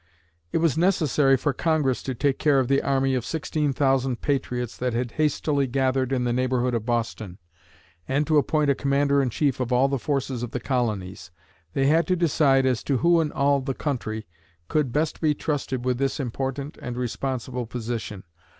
It 0.51 0.57
was 0.57 0.79
necessary 0.79 1.37
for 1.37 1.53
Congress 1.53 2.01
to 2.01 2.15
take 2.15 2.39
care 2.39 2.59
of 2.59 2.67
the 2.67 2.81
army 2.81 3.13
of 3.13 3.23
16,000 3.23 4.19
patriots 4.19 4.75
that 4.75 4.93
had 4.93 5.11
hastily 5.11 5.67
gathered 5.67 6.11
in 6.11 6.23
the 6.23 6.33
neighborhood 6.33 6.73
of 6.73 6.87
Boston, 6.87 7.37
and 8.07 8.25
to 8.25 8.39
appoint 8.39 8.71
a 8.71 8.73
Commander 8.73 9.21
in 9.21 9.29
Chief 9.29 9.59
of 9.59 9.71
all 9.71 9.87
the 9.87 9.99
forces 9.99 10.41
of 10.41 10.49
the 10.49 10.59
colonies. 10.59 11.29
They 11.73 11.85
had 11.85 12.07
to 12.07 12.15
decide 12.15 12.65
as 12.65 12.81
to 12.85 12.97
who 12.97 13.21
in 13.21 13.31
all 13.31 13.61
the 13.61 13.75
country, 13.75 14.25
could 14.69 14.91
best 14.91 15.21
be 15.21 15.35
trusted 15.35 15.85
with 15.85 15.99
this 15.99 16.19
important 16.19 16.79
and 16.81 16.97
responsible 16.97 17.67
position. 17.67 18.23